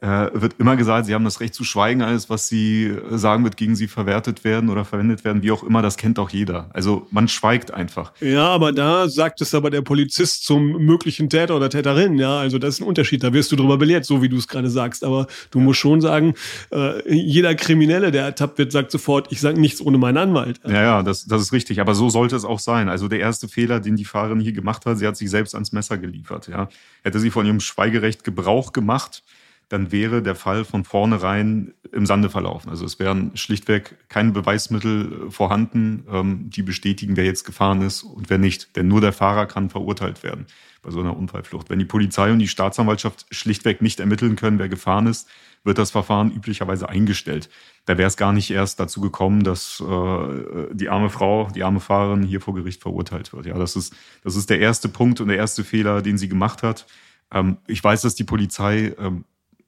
äh, 0.01 0.29
wird 0.33 0.55
immer 0.59 0.77
gesagt, 0.77 1.05
sie 1.05 1.13
haben 1.13 1.25
das 1.25 1.39
Recht 1.39 1.53
zu 1.53 1.63
schweigen, 1.63 2.01
alles, 2.01 2.29
was 2.29 2.47
sie 2.47 2.95
sagen 3.11 3.43
wird, 3.43 3.57
gegen 3.57 3.75
sie 3.75 3.87
verwertet 3.87 4.43
werden 4.43 4.69
oder 4.69 4.85
verwendet 4.85 5.23
werden, 5.25 5.41
wie 5.43 5.51
auch 5.51 5.63
immer, 5.63 5.81
das 5.81 5.97
kennt 5.97 6.19
auch 6.19 6.29
jeder. 6.29 6.69
Also 6.73 7.07
man 7.11 7.27
schweigt 7.27 7.71
einfach. 7.71 8.13
Ja, 8.21 8.47
aber 8.47 8.71
da 8.71 9.09
sagt 9.09 9.41
es 9.41 9.53
aber 9.53 9.69
der 9.69 9.81
Polizist 9.81 10.45
zum 10.45 10.85
möglichen 10.85 11.29
Täter 11.29 11.55
oder 11.55 11.69
Täterin, 11.69 12.17
ja, 12.17 12.39
also 12.39 12.59
das 12.59 12.75
ist 12.75 12.81
ein 12.81 12.87
Unterschied, 12.87 13.23
da 13.23 13.33
wirst 13.33 13.51
du 13.51 13.55
drüber 13.55 13.77
belehrt, 13.77 14.05
so 14.05 14.21
wie 14.21 14.29
du 14.29 14.37
es 14.37 14.47
gerade 14.47 14.69
sagst, 14.69 15.03
aber 15.03 15.27
du 15.51 15.59
musst 15.59 15.79
schon 15.79 16.01
sagen, 16.01 16.33
äh, 16.71 17.13
jeder 17.13 17.55
Kriminelle, 17.55 18.11
der 18.11 18.23
ertappt 18.23 18.57
wird, 18.57 18.71
sagt 18.71 18.91
sofort, 18.91 19.31
ich 19.31 19.41
sage 19.41 19.59
nichts 19.59 19.81
ohne 19.81 19.97
meinen 19.97 20.17
Anwalt. 20.17 20.61
Ja, 20.65 20.81
ja, 20.81 21.03
das, 21.03 21.25
das 21.25 21.41
ist 21.41 21.51
richtig, 21.51 21.81
aber 21.81 21.93
so 21.93 22.09
sollte 22.09 22.35
es 22.35 22.45
auch 22.45 22.59
sein. 22.59 22.89
Also 22.89 23.07
der 23.07 23.19
erste 23.19 23.47
Fehler, 23.47 23.79
den 23.79 23.95
die 23.95 24.05
Fahrerin 24.05 24.39
hier 24.39 24.53
gemacht 24.53 24.85
hat, 24.85 24.97
sie 24.97 25.07
hat 25.07 25.17
sich 25.17 25.29
selbst 25.29 25.55
ans 25.55 25.71
Messer 25.71 25.97
geliefert, 25.97 26.47
ja. 26.47 26.69
Hätte 27.03 27.19
sie 27.19 27.31
von 27.31 27.45
ihrem 27.45 27.59
Schweigerecht 27.59 28.23
Gebrauch 28.23 28.73
gemacht, 28.73 29.23
dann 29.69 29.91
wäre 29.91 30.21
der 30.21 30.35
Fall 30.35 30.65
von 30.65 30.83
vornherein 30.83 31.73
im 31.91 32.05
Sande 32.05 32.29
verlaufen. 32.29 32.69
Also 32.69 32.85
es 32.85 32.99
wären 32.99 33.35
schlichtweg 33.37 33.95
keine 34.09 34.31
Beweismittel 34.31 35.27
äh, 35.27 35.31
vorhanden, 35.31 36.05
ähm, 36.11 36.49
die 36.49 36.63
bestätigen, 36.63 37.15
wer 37.15 37.25
jetzt 37.25 37.45
gefahren 37.45 37.81
ist 37.81 38.03
und 38.03 38.29
wer 38.29 38.39
nicht. 38.39 38.75
Denn 38.75 38.87
nur 38.87 38.99
der 38.99 39.13
Fahrer 39.13 39.45
kann 39.45 39.69
verurteilt 39.69 40.23
werden 40.23 40.47
bei 40.81 40.91
so 40.91 40.99
einer 40.99 41.15
Unfallflucht. 41.15 41.69
Wenn 41.69 41.79
die 41.79 41.85
Polizei 41.85 42.31
und 42.31 42.39
die 42.39 42.47
Staatsanwaltschaft 42.47 43.25
schlichtweg 43.31 43.81
nicht 43.81 43.99
ermitteln 43.99 44.35
können, 44.35 44.59
wer 44.59 44.69
gefahren 44.69 45.07
ist, 45.07 45.27
wird 45.63 45.77
das 45.77 45.91
Verfahren 45.91 46.31
üblicherweise 46.31 46.87
eingestellt. 46.87 47.49
Da 47.85 47.97
wäre 47.97 48.07
es 48.07 48.17
gar 48.17 48.31
nicht 48.31 48.49
erst 48.49 48.79
dazu 48.79 49.01
gekommen, 49.01 49.43
dass 49.43 49.83
äh, 49.85 50.73
die 50.73 50.89
arme 50.89 51.09
Frau, 51.09 51.49
die 51.53 51.63
arme 51.63 51.79
Fahrerin 51.81 52.23
hier 52.23 52.41
vor 52.41 52.55
Gericht 52.55 52.81
verurteilt 52.81 53.33
wird. 53.33 53.45
Ja, 53.45 53.57
das 53.57 53.75
ist, 53.75 53.93
das 54.23 54.35
ist 54.35 54.49
der 54.49 54.59
erste 54.59 54.89
Punkt 54.89 55.19
und 55.21 55.27
der 55.27 55.37
erste 55.37 55.63
Fehler, 55.63 56.01
den 56.01 56.17
sie 56.17 56.29
gemacht 56.29 56.63
hat. 56.63 56.85
Ähm, 57.31 57.57
ich 57.67 57.83
weiß, 57.83 58.01
dass 58.01 58.15
die 58.15 58.23
Polizei 58.23 58.95
ähm, 58.97 59.25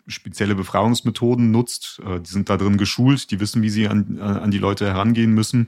spezielle 0.07 0.55
Befragungsmethoden 0.55 1.51
nutzt. 1.51 2.01
Äh, 2.05 2.19
die 2.21 2.29
sind 2.29 2.49
da 2.49 2.57
drin 2.57 2.77
geschult, 2.77 3.31
die 3.31 3.39
wissen, 3.39 3.61
wie 3.61 3.69
sie 3.69 3.87
an, 3.87 4.19
an 4.19 4.51
die 4.51 4.57
Leute 4.57 4.85
herangehen 4.85 5.33
müssen. 5.33 5.67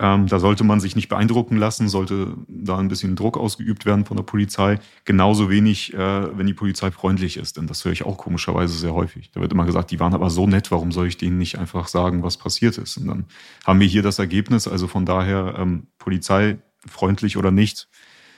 Ähm, 0.00 0.28
da 0.28 0.38
sollte 0.38 0.62
man 0.62 0.78
sich 0.78 0.94
nicht 0.94 1.08
beeindrucken 1.08 1.56
lassen, 1.56 1.88
sollte 1.88 2.36
da 2.46 2.78
ein 2.78 2.86
bisschen 2.86 3.16
Druck 3.16 3.36
ausgeübt 3.36 3.84
werden 3.84 4.04
von 4.04 4.16
der 4.16 4.22
Polizei. 4.22 4.78
Genauso 5.04 5.50
wenig, 5.50 5.92
äh, 5.92 6.38
wenn 6.38 6.46
die 6.46 6.54
Polizei 6.54 6.92
freundlich 6.92 7.36
ist, 7.36 7.56
denn 7.56 7.66
das 7.66 7.84
höre 7.84 7.92
ich 7.92 8.04
auch 8.04 8.16
komischerweise 8.16 8.78
sehr 8.78 8.94
häufig. 8.94 9.32
Da 9.32 9.40
wird 9.40 9.50
immer 9.50 9.66
gesagt, 9.66 9.90
die 9.90 9.98
waren 9.98 10.14
aber 10.14 10.30
so 10.30 10.46
nett, 10.46 10.70
warum 10.70 10.92
soll 10.92 11.08
ich 11.08 11.16
denen 11.16 11.36
nicht 11.36 11.58
einfach 11.58 11.88
sagen, 11.88 12.22
was 12.22 12.36
passiert 12.36 12.78
ist? 12.78 12.96
Und 12.96 13.08
dann 13.08 13.24
haben 13.66 13.80
wir 13.80 13.88
hier 13.88 14.02
das 14.02 14.20
Ergebnis. 14.20 14.68
Also 14.68 14.86
von 14.86 15.04
daher, 15.04 15.56
ähm, 15.58 15.88
Polizei 15.98 16.58
freundlich 16.86 17.36
oder 17.36 17.50
nicht, 17.50 17.88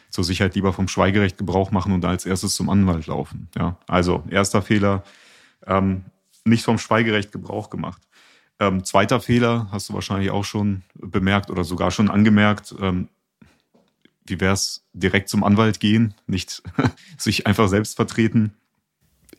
zur 0.08 0.24
Sicherheit 0.24 0.54
lieber 0.54 0.72
vom 0.72 0.88
Schweigerecht 0.88 1.36
Gebrauch 1.36 1.70
machen 1.72 1.92
und 1.92 2.04
als 2.06 2.24
erstes 2.24 2.54
zum 2.54 2.70
Anwalt 2.70 3.06
laufen. 3.06 3.48
Ja, 3.56 3.78
also 3.86 4.24
erster 4.30 4.62
Fehler, 4.62 5.04
ähm, 5.66 6.04
nicht 6.44 6.64
vom 6.64 6.78
Schweigerecht 6.78 7.32
Gebrauch 7.32 7.70
gemacht. 7.70 8.02
Ähm, 8.58 8.84
zweiter 8.84 9.20
Fehler, 9.20 9.68
hast 9.70 9.88
du 9.88 9.94
wahrscheinlich 9.94 10.30
auch 10.30 10.44
schon 10.44 10.82
bemerkt 10.94 11.50
oder 11.50 11.64
sogar 11.64 11.90
schon 11.90 12.10
angemerkt, 12.10 12.74
ähm, 12.80 13.08
wie 14.26 14.40
wäre 14.40 14.52
es 14.52 14.84
direkt 14.92 15.28
zum 15.28 15.44
Anwalt 15.44 15.80
gehen, 15.80 16.14
nicht 16.26 16.62
sich 17.18 17.46
einfach 17.46 17.68
selbst 17.68 17.96
vertreten? 17.96 18.54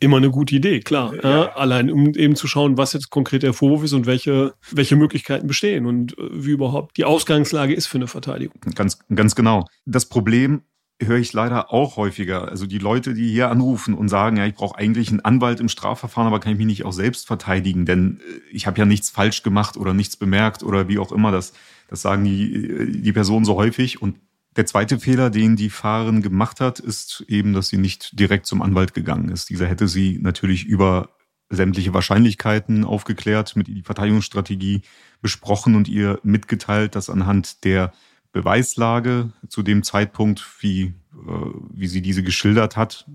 Immer 0.00 0.16
eine 0.16 0.30
gute 0.30 0.56
Idee, 0.56 0.80
klar. 0.80 1.14
Ja. 1.22 1.44
Äh, 1.44 1.48
allein 1.50 1.90
um 1.90 2.14
eben 2.14 2.34
zu 2.34 2.48
schauen, 2.48 2.76
was 2.76 2.92
jetzt 2.92 3.10
konkret 3.10 3.44
der 3.44 3.52
Vorwurf 3.52 3.84
ist 3.84 3.92
und 3.92 4.06
welche, 4.06 4.54
welche 4.72 4.96
Möglichkeiten 4.96 5.46
bestehen 5.46 5.86
und 5.86 6.18
äh, 6.18 6.28
wie 6.32 6.50
überhaupt 6.50 6.96
die 6.96 7.04
Ausgangslage 7.04 7.72
ist 7.74 7.86
für 7.86 7.98
eine 7.98 8.08
Verteidigung. 8.08 8.60
Ganz, 8.74 8.98
ganz 9.14 9.36
genau. 9.36 9.66
Das 9.84 10.08
Problem 10.08 10.62
höre 11.00 11.18
ich 11.18 11.32
leider 11.32 11.72
auch 11.72 11.96
häufiger. 11.96 12.48
Also 12.48 12.66
die 12.66 12.78
Leute, 12.78 13.14
die 13.14 13.30
hier 13.30 13.50
anrufen 13.50 13.94
und 13.94 14.08
sagen, 14.08 14.36
ja, 14.36 14.46
ich 14.46 14.54
brauche 14.54 14.78
eigentlich 14.78 15.10
einen 15.10 15.20
Anwalt 15.20 15.60
im 15.60 15.68
Strafverfahren, 15.68 16.28
aber 16.28 16.40
kann 16.40 16.52
ich 16.52 16.58
mich 16.58 16.66
nicht 16.66 16.84
auch 16.84 16.92
selbst 16.92 17.26
verteidigen, 17.26 17.86
denn 17.86 18.20
äh, 18.20 18.40
ich 18.50 18.66
habe 18.66 18.78
ja 18.78 18.84
nichts 18.84 19.10
falsch 19.10 19.42
gemacht 19.42 19.76
oder 19.76 19.94
nichts 19.94 20.16
bemerkt 20.16 20.62
oder 20.62 20.88
wie 20.88 20.98
auch 20.98 21.12
immer. 21.12 21.32
Das, 21.32 21.52
das 21.88 22.02
sagen 22.02 22.24
die, 22.24 23.00
die 23.00 23.12
Personen 23.12 23.44
so 23.44 23.56
häufig. 23.56 24.00
Und 24.00 24.16
der 24.56 24.66
zweite 24.66 24.98
Fehler, 24.98 25.30
den 25.30 25.56
die 25.56 25.70
Fahrerin 25.70 26.22
gemacht 26.22 26.60
hat, 26.60 26.78
ist 26.78 27.24
eben, 27.28 27.52
dass 27.52 27.68
sie 27.68 27.78
nicht 27.78 28.18
direkt 28.18 28.46
zum 28.46 28.62
Anwalt 28.62 28.94
gegangen 28.94 29.28
ist. 29.30 29.50
Dieser 29.50 29.66
hätte 29.66 29.88
sie 29.88 30.18
natürlich 30.20 30.64
über 30.64 31.10
sämtliche 31.48 31.94
Wahrscheinlichkeiten 31.94 32.84
aufgeklärt, 32.84 33.56
mit 33.56 33.68
ihr 33.68 33.74
die 33.74 33.82
Verteidigungsstrategie 33.82 34.82
besprochen 35.20 35.74
und 35.74 35.88
ihr 35.88 36.18
mitgeteilt, 36.22 36.94
dass 36.94 37.10
anhand 37.10 37.64
der 37.64 37.92
Beweislage 38.32 39.30
zu 39.48 39.62
dem 39.62 39.82
Zeitpunkt, 39.82 40.44
wie, 40.60 40.94
äh, 41.12 41.50
wie 41.70 41.86
sie 41.86 42.02
diese 42.02 42.22
geschildert 42.22 42.76
hat, 42.76 43.06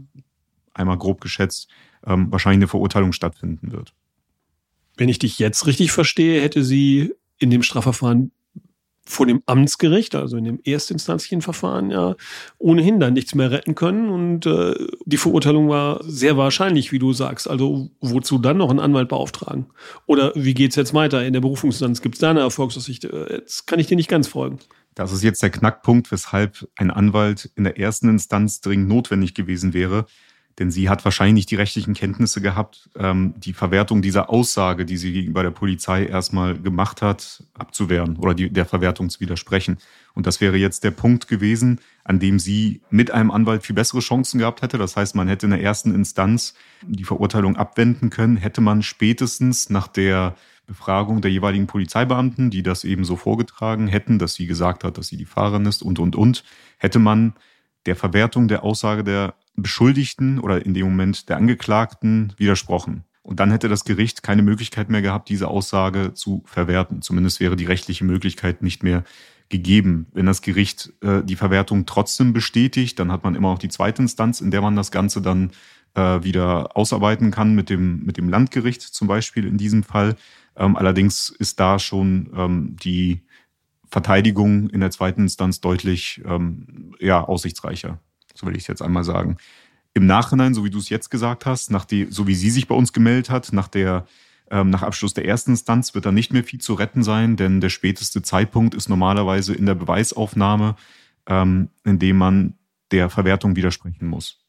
einmal 0.73 0.97
grob 0.97 1.21
geschätzt, 1.21 1.69
ähm, 2.05 2.31
wahrscheinlich 2.31 2.59
eine 2.59 2.67
Verurteilung 2.67 3.11
stattfinden 3.11 3.71
wird. 3.71 3.93
Wenn 4.95 5.09
ich 5.09 5.19
dich 5.19 5.39
jetzt 5.39 5.67
richtig 5.67 5.91
verstehe, 5.91 6.41
hätte 6.41 6.63
sie 6.63 7.13
in 7.39 7.49
dem 7.49 7.63
Strafverfahren 7.63 8.31
vor 9.07 9.25
dem 9.25 9.41
Amtsgericht, 9.45 10.15
also 10.15 10.37
in 10.37 10.43
dem 10.43 10.59
erstinstanzlichen 10.65 11.41
Verfahren, 11.41 11.91
ja 11.91 12.15
ohnehin 12.57 12.99
dann 12.99 13.13
nichts 13.13 13.33
mehr 13.35 13.51
retten 13.51 13.73
können. 13.73 14.09
Und 14.09 14.45
äh, 14.45 14.75
die 15.05 15.17
Verurteilung 15.17 15.69
war 15.69 16.03
sehr 16.03 16.35
wahrscheinlich, 16.35 16.91
wie 16.91 16.99
du 16.99 17.13
sagst. 17.13 17.49
Also 17.49 17.89
wozu 18.01 18.37
dann 18.37 18.57
noch 18.57 18.69
einen 18.69 18.79
Anwalt 18.79 19.07
beauftragen? 19.07 19.67
Oder 20.07 20.33
wie 20.35 20.53
geht's 20.53 20.75
jetzt 20.75 20.93
weiter 20.93 21.25
in 21.25 21.33
der 21.33 21.41
Berufungsinstanz? 21.41 22.01
Gibt 22.01 22.15
es 22.15 22.21
da 22.21 22.31
eine 22.31 22.41
Erfolgsaussicht? 22.41 23.05
Äh, 23.05 23.35
jetzt 23.35 23.65
kann 23.65 23.79
ich 23.79 23.87
dir 23.87 23.95
nicht 23.95 24.09
ganz 24.09 24.27
folgen. 24.27 24.59
Das 24.97 25.11
ist 25.11 25.21
jetzt 25.21 25.43
der 25.43 25.51
Knackpunkt, 25.51 26.11
weshalb 26.11 26.67
ein 26.75 26.89
Anwalt 26.89 27.51
in 27.55 27.65
der 27.65 27.77
ersten 27.77 28.09
Instanz 28.09 28.61
dringend 28.61 28.89
notwendig 28.89 29.35
gewesen 29.35 29.73
wäre. 29.73 30.07
Denn 30.57 30.71
sie 30.71 30.89
hat 30.89 31.05
wahrscheinlich 31.05 31.35
nicht 31.35 31.51
die 31.51 31.55
rechtlichen 31.55 31.93
Kenntnisse 31.93 32.41
gehabt, 32.41 32.89
ähm, 32.97 33.35
die 33.37 33.53
Verwertung 33.53 34.01
dieser 34.01 34.31
Aussage, 34.31 34.85
die 34.85 34.97
sie 34.97 35.13
gegenüber 35.13 35.43
der 35.43 35.51
Polizei 35.51 36.07
erstmal 36.07 36.57
gemacht 36.57 37.03
hat, 37.03 37.43
abzuwehren 37.53 38.17
oder 38.17 38.33
die, 38.33 38.49
der 38.49 38.65
Verwertung 38.65 39.11
zu 39.11 39.19
widersprechen. 39.19 39.77
Und 40.15 40.25
das 40.25 40.41
wäre 40.41 40.57
jetzt 40.57 40.83
der 40.83 40.89
Punkt 40.89 41.27
gewesen, 41.27 41.79
an 42.03 42.17
dem 42.19 42.39
sie 42.39 42.81
mit 42.89 43.11
einem 43.11 43.29
Anwalt 43.29 43.67
viel 43.67 43.75
bessere 43.75 43.99
Chancen 43.99 44.39
gehabt 44.39 44.63
hätte. 44.63 44.79
Das 44.79 44.95
heißt, 44.95 45.13
man 45.13 45.27
hätte 45.27 45.45
in 45.45 45.51
der 45.51 45.61
ersten 45.61 45.93
Instanz 45.93 46.55
die 46.81 47.03
Verurteilung 47.03 47.55
abwenden 47.55 48.09
können, 48.09 48.35
hätte 48.35 48.61
man 48.61 48.81
spätestens 48.81 49.69
nach 49.69 49.87
der 49.87 50.35
Befragung 50.67 51.21
der 51.21 51.31
jeweiligen 51.31 51.65
Polizeibeamten, 51.65 52.49
die 52.49 52.61
das 52.61 52.83
eben 52.83 53.05
so 53.05 53.15
vorgetragen 53.15 53.87
hätten, 53.87 54.19
dass 54.19 54.35
sie 54.35 54.45
gesagt 54.45 54.83
hat, 54.83 54.97
dass 54.97 55.07
sie 55.07 55.17
die 55.17 55.25
Fahrerin 55.25 55.65
ist 55.65 55.81
und, 55.81 55.97
und, 55.97 56.15
und, 56.15 56.43
hätte 56.77 56.99
man 56.99 57.33
der 57.85 57.95
Verwertung 57.95 58.49
der 58.49 58.63
Aussage 58.63 59.03
der 59.03 59.35
Beschuldigten 59.55 60.39
oder 60.39 60.63
in 60.65 60.73
dem 60.73 60.85
Moment 60.85 61.29
der 61.29 61.37
Angeklagten 61.37 62.33
widersprochen. 62.37 63.05
Und 63.23 63.39
dann 63.39 63.51
hätte 63.51 63.69
das 63.69 63.85
Gericht 63.85 64.23
keine 64.23 64.41
Möglichkeit 64.41 64.89
mehr 64.89 65.01
gehabt, 65.01 65.29
diese 65.29 65.47
Aussage 65.47 66.13
zu 66.13 66.43
verwerten. 66.45 67.01
Zumindest 67.01 67.39
wäre 67.39 67.55
die 67.55 67.65
rechtliche 67.65 68.05
Möglichkeit 68.05 68.61
nicht 68.61 68.83
mehr 68.83 69.03
gegeben. 69.49 70.07
Wenn 70.13 70.25
das 70.25 70.41
Gericht 70.41 70.93
äh, 71.01 71.23
die 71.23 71.35
Verwertung 71.35 71.85
trotzdem 71.85 72.33
bestätigt, 72.33 72.99
dann 72.99 73.11
hat 73.11 73.23
man 73.23 73.35
immer 73.35 73.51
noch 73.51 73.59
die 73.59 73.69
zweite 73.69 74.01
Instanz, 74.01 74.41
in 74.41 74.51
der 74.51 74.61
man 74.61 74.75
das 74.75 74.91
Ganze 74.91 75.21
dann 75.21 75.51
äh, 75.93 76.23
wieder 76.23 76.75
ausarbeiten 76.75 77.31
kann 77.31 77.55
mit 77.55 77.69
dem, 77.69 78.03
mit 78.05 78.17
dem 78.17 78.29
Landgericht 78.29 78.81
zum 78.81 79.07
Beispiel 79.07 79.45
in 79.45 79.57
diesem 79.57 79.83
Fall. 79.83 80.15
Ähm, 80.57 80.75
allerdings 80.75 81.29
ist 81.29 81.59
da 81.59 81.79
schon 81.79 82.31
ähm, 82.35 82.75
die 82.83 83.21
Verteidigung 83.89 84.69
in 84.69 84.81
der 84.81 84.91
zweiten 84.91 85.21
Instanz 85.21 85.61
deutlich 85.61 86.21
ähm, 86.25 86.93
ja, 86.99 87.23
aussichtsreicher 87.23 87.99
so 88.37 88.45
will 88.45 88.55
ich 88.55 88.63
es 88.63 88.67
jetzt 88.67 88.81
einmal 88.81 89.03
sagen. 89.03 89.37
Im 89.93 90.05
Nachhinein, 90.05 90.53
so 90.53 90.63
wie 90.63 90.69
du 90.69 90.77
es 90.77 90.89
jetzt 90.89 91.09
gesagt 91.09 91.45
hast, 91.45 91.71
nach 91.71 91.85
die, 91.85 92.07
so 92.09 92.27
wie 92.27 92.35
sie 92.35 92.51
sich 92.51 92.67
bei 92.67 92.75
uns 92.75 92.93
gemeldet 92.93 93.29
hat, 93.29 93.51
nach 93.51 93.67
der 93.67 94.05
ähm, 94.49 94.69
nach 94.69 94.83
Abschluss 94.83 95.13
der 95.13 95.25
ersten 95.25 95.51
Instanz 95.51 95.93
wird 95.93 96.05
da 96.05 96.11
nicht 96.13 96.31
mehr 96.31 96.43
viel 96.43 96.61
zu 96.61 96.73
retten 96.75 97.03
sein, 97.03 97.35
denn 97.35 97.59
der 97.59 97.69
späteste 97.69 98.21
Zeitpunkt 98.21 98.75
ist 98.75 98.87
normalerweise 98.87 99.53
in 99.53 99.65
der 99.65 99.75
Beweisaufnahme, 99.75 100.77
ähm, 101.25 101.69
in 101.83 101.99
dem 101.99 102.17
man 102.17 102.53
der 102.91 103.09
Verwertung 103.09 103.57
widersprechen 103.57 104.07
muss. 104.07 104.39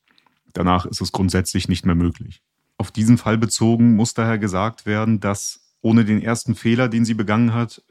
Danach 0.53 0.87
ist 0.87 1.01
es 1.01 1.11
grundsätzlich 1.11 1.69
nicht 1.69 1.85
mehr 1.85 1.97
möglich. 1.97 2.43
Auf 2.77 2.93
diesen 2.93 3.19
Fall 3.19 3.39
bezogen 3.39 3.97
muss 3.97 4.15
daher 4.15 4.39
gesagt 4.39 4.87
werden, 4.87 5.19
dass 5.19 5.68
ohne 5.81 6.05
den 6.05 6.23
ersten 6.23 6.55
Fehler, 6.55 6.89
den 6.89 7.05
sie 7.05 7.15
begangen 7.15 7.55
hat, 7.55 7.83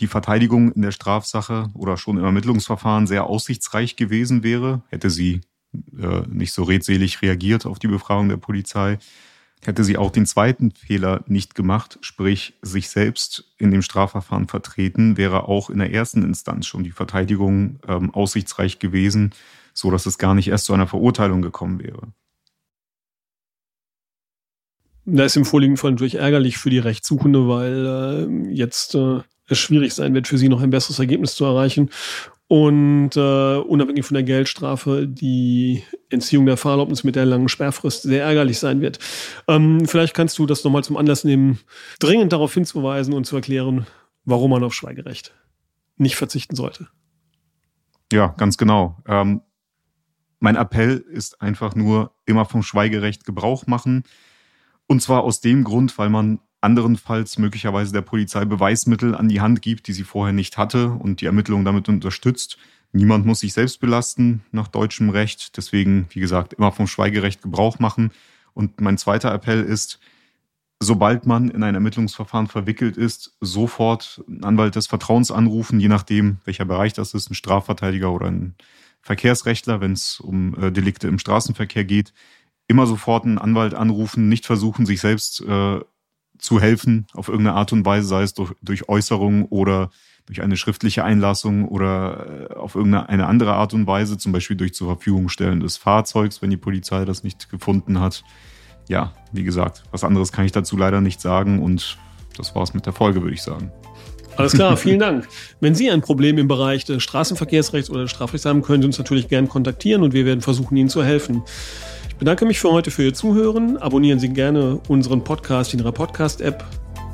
die 0.00 0.06
Verteidigung 0.06 0.72
in 0.72 0.82
der 0.82 0.92
Strafsache 0.92 1.70
oder 1.74 1.96
schon 1.96 2.16
im 2.16 2.24
Ermittlungsverfahren 2.24 3.06
sehr 3.06 3.24
aussichtsreich 3.24 3.96
gewesen 3.96 4.42
wäre, 4.42 4.82
hätte 4.88 5.10
sie 5.10 5.42
äh, 5.74 6.22
nicht 6.28 6.52
so 6.52 6.64
redselig 6.64 7.22
reagiert 7.22 7.66
auf 7.66 7.78
die 7.78 7.88
Befragung 7.88 8.28
der 8.28 8.38
Polizei, 8.38 8.98
hätte 9.62 9.84
sie 9.84 9.98
auch 9.98 10.10
den 10.10 10.26
zweiten 10.26 10.70
Fehler 10.70 11.22
nicht 11.26 11.54
gemacht, 11.54 11.98
sprich 12.00 12.54
sich 12.62 12.88
selbst 12.88 13.52
in 13.58 13.70
dem 13.70 13.82
Strafverfahren 13.82 14.48
vertreten, 14.48 15.18
wäre 15.18 15.48
auch 15.48 15.68
in 15.68 15.78
der 15.78 15.92
ersten 15.92 16.22
Instanz 16.22 16.66
schon 16.66 16.82
die 16.82 16.92
Verteidigung 16.92 17.78
ähm, 17.86 18.10
aussichtsreich 18.14 18.78
gewesen, 18.78 19.32
so 19.74 19.90
dass 19.90 20.06
es 20.06 20.18
gar 20.18 20.34
nicht 20.34 20.48
erst 20.48 20.64
zu 20.64 20.72
einer 20.72 20.86
Verurteilung 20.86 21.42
gekommen 21.42 21.78
wäre. 21.78 22.12
Da 25.04 25.24
ist 25.24 25.36
im 25.36 25.44
vorliegenden 25.44 25.80
Fall 25.80 25.92
natürlich 25.92 26.16
ärgerlich 26.16 26.58
für 26.58 26.70
die 26.70 26.78
Rechtssuchende, 26.78 27.48
weil 27.48 28.48
äh, 28.48 28.52
jetzt 28.52 28.94
äh, 28.94 29.20
es 29.48 29.58
schwierig 29.58 29.94
sein 29.94 30.14
wird, 30.14 30.28
für 30.28 30.38
sie 30.38 30.48
noch 30.48 30.62
ein 30.62 30.70
besseres 30.70 30.98
Ergebnis 30.98 31.34
zu 31.34 31.44
erreichen. 31.44 31.90
Und 32.48 33.16
äh, 33.16 33.56
unabhängig 33.56 34.04
von 34.04 34.14
der 34.14 34.24
Geldstrafe 34.24 35.06
die 35.06 35.84
Entziehung 36.08 36.46
der 36.46 36.56
Fahrerlaubnis 36.56 37.04
mit 37.04 37.14
der 37.14 37.24
langen 37.24 37.48
Sperrfrist 37.48 38.02
sehr 38.02 38.24
ärgerlich 38.24 38.58
sein 38.58 38.80
wird. 38.80 38.98
Ähm, 39.46 39.86
vielleicht 39.86 40.14
kannst 40.14 40.36
du 40.38 40.46
das 40.46 40.64
nochmal 40.64 40.82
zum 40.82 40.96
Anlass 40.96 41.22
nehmen, 41.22 41.60
dringend 42.00 42.32
darauf 42.32 42.52
hinzuweisen 42.52 43.14
und 43.14 43.24
zu 43.24 43.36
erklären, 43.36 43.86
warum 44.24 44.50
man 44.50 44.64
auf 44.64 44.74
Schweigerecht 44.74 45.32
nicht 45.96 46.16
verzichten 46.16 46.56
sollte. 46.56 46.88
Ja, 48.12 48.34
ganz 48.36 48.56
genau. 48.56 48.96
Ähm, 49.06 49.42
mein 50.40 50.56
Appell 50.56 51.04
ist 51.12 51.40
einfach 51.40 51.76
nur 51.76 52.16
immer 52.26 52.46
vom 52.46 52.62
Schweigerecht 52.62 53.24
Gebrauch 53.24 53.68
machen. 53.68 54.02
Und 54.90 55.00
zwar 55.00 55.22
aus 55.22 55.40
dem 55.40 55.62
Grund, 55.62 55.96
weil 55.98 56.08
man 56.08 56.40
anderenfalls 56.60 57.38
möglicherweise 57.38 57.92
der 57.92 58.00
Polizei 58.00 58.44
Beweismittel 58.44 59.14
an 59.14 59.28
die 59.28 59.40
Hand 59.40 59.62
gibt, 59.62 59.86
die 59.86 59.92
sie 59.92 60.02
vorher 60.02 60.32
nicht 60.32 60.58
hatte 60.58 60.88
und 60.90 61.20
die 61.20 61.26
Ermittlungen 61.26 61.64
damit 61.64 61.88
unterstützt. 61.88 62.58
Niemand 62.90 63.24
muss 63.24 63.38
sich 63.38 63.52
selbst 63.52 63.78
belasten 63.78 64.42
nach 64.50 64.66
deutschem 64.66 65.10
Recht. 65.10 65.56
Deswegen, 65.56 66.08
wie 66.10 66.18
gesagt, 66.18 66.54
immer 66.54 66.72
vom 66.72 66.88
Schweigerecht 66.88 67.40
Gebrauch 67.40 67.78
machen. 67.78 68.10
Und 68.52 68.80
mein 68.80 68.98
zweiter 68.98 69.32
Appell 69.32 69.62
ist, 69.62 70.00
sobald 70.80 71.24
man 71.24 71.50
in 71.50 71.62
ein 71.62 71.76
Ermittlungsverfahren 71.76 72.48
verwickelt 72.48 72.96
ist, 72.96 73.36
sofort 73.40 74.24
einen 74.26 74.42
Anwalt 74.42 74.74
des 74.74 74.88
Vertrauens 74.88 75.30
anrufen, 75.30 75.78
je 75.78 75.86
nachdem, 75.86 76.38
welcher 76.44 76.64
Bereich 76.64 76.94
das 76.94 77.14
ist, 77.14 77.30
ein 77.30 77.34
Strafverteidiger 77.34 78.10
oder 78.10 78.26
ein 78.26 78.56
Verkehrsrechtler, 79.02 79.80
wenn 79.80 79.92
es 79.92 80.18
um 80.18 80.60
äh, 80.60 80.72
Delikte 80.72 81.06
im 81.06 81.20
Straßenverkehr 81.20 81.84
geht. 81.84 82.12
Immer 82.70 82.86
sofort 82.86 83.24
einen 83.24 83.38
Anwalt 83.38 83.74
anrufen, 83.74 84.28
nicht 84.28 84.46
versuchen, 84.46 84.86
sich 84.86 85.00
selbst 85.00 85.40
äh, 85.40 85.80
zu 86.38 86.60
helfen 86.60 87.08
auf 87.14 87.26
irgendeine 87.26 87.56
Art 87.56 87.72
und 87.72 87.84
Weise, 87.84 88.06
sei 88.06 88.22
es 88.22 88.32
durch, 88.32 88.52
durch 88.62 88.88
Äußerung 88.88 89.46
oder 89.46 89.90
durch 90.26 90.40
eine 90.40 90.56
schriftliche 90.56 91.02
Einlassung 91.02 91.66
oder 91.66 92.48
äh, 92.48 92.54
auf 92.54 92.76
irgendeine 92.76 93.26
andere 93.26 93.54
Art 93.54 93.74
und 93.74 93.88
Weise, 93.88 94.18
zum 94.18 94.30
Beispiel 94.30 94.56
durch 94.56 94.72
zur 94.72 94.86
Verfügung 94.86 95.28
stellen 95.28 95.58
des 95.58 95.78
Fahrzeugs, 95.78 96.42
wenn 96.42 96.50
die 96.50 96.56
Polizei 96.56 97.04
das 97.04 97.24
nicht 97.24 97.50
gefunden 97.50 97.98
hat. 97.98 98.22
Ja, 98.88 99.14
wie 99.32 99.42
gesagt, 99.42 99.82
was 99.90 100.04
anderes 100.04 100.30
kann 100.30 100.44
ich 100.44 100.52
dazu 100.52 100.76
leider 100.76 101.00
nicht 101.00 101.20
sagen 101.20 101.60
und 101.60 101.98
das 102.36 102.54
war's 102.54 102.72
mit 102.72 102.86
der 102.86 102.92
Folge, 102.92 103.20
würde 103.20 103.34
ich 103.34 103.42
sagen. 103.42 103.72
Alles 104.36 104.52
klar, 104.52 104.76
vielen 104.76 105.00
Dank. 105.00 105.26
Wenn 105.58 105.74
Sie 105.74 105.90
ein 105.90 106.02
Problem 106.02 106.38
im 106.38 106.46
Bereich 106.46 106.84
des 106.84 107.02
Straßenverkehrsrechts 107.02 107.90
oder 107.90 108.02
des 108.02 108.12
Strafrechts 108.12 108.46
haben, 108.46 108.62
können 108.62 108.80
Sie 108.80 108.86
uns 108.86 108.96
natürlich 108.96 109.26
gerne 109.26 109.48
kontaktieren 109.48 110.04
und 110.04 110.12
wir 110.14 110.24
werden 110.24 110.40
versuchen, 110.40 110.76
Ihnen 110.76 110.88
zu 110.88 111.02
helfen 111.02 111.42
bedanke 112.20 112.44
mich 112.44 112.60
für 112.60 112.70
heute 112.70 112.90
für 112.90 113.02
Ihr 113.02 113.14
Zuhören. 113.14 113.78
Abonnieren 113.78 114.20
Sie 114.20 114.28
gerne 114.28 114.78
unseren 114.88 115.24
Podcast 115.24 115.72
in 115.72 115.80
Ihrer 115.80 115.90
Podcast-App. 115.90 116.64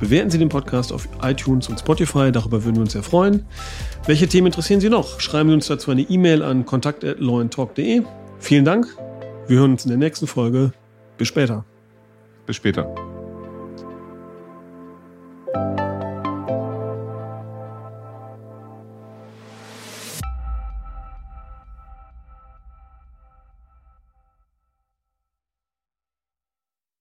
Bewerten 0.01 0.31
Sie 0.31 0.39
den 0.39 0.51
Podcast 0.51 0.93
auf 0.93 1.09
iTunes 1.23 1.69
und 1.69 1.79
Spotify, 1.79 2.31
darüber 2.31 2.65
würden 2.65 2.75
wir 2.75 2.83
uns 2.83 2.93
sehr 2.93 3.05
freuen. 3.05 3.47
Welche 4.05 4.29
Themen 4.29 4.49
interessieren 4.49 4.81
Sie 4.81 4.91
noch? 4.91 5.21
Schreiben 5.21 5.49
Sie 5.49 5.55
uns 5.55 5.69
dazu 5.69 5.91
eine 5.91 6.03
E-Mail 6.03 6.43
an 6.43 6.67
kontakt.lawandtalk.de. 6.67 8.03
Vielen 8.41 8.65
Dank. 8.65 8.95
Wir 9.47 9.61
hören 9.61 9.73
uns 9.73 9.85
in 9.85 9.91
der 9.91 9.99
nächsten 9.99 10.27
Folge. 10.27 10.73
Bis 11.17 11.29
später. 11.29 11.65
Bis 12.45 12.57
später. 12.57 13.06